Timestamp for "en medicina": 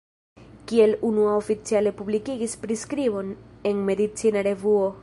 3.73-4.49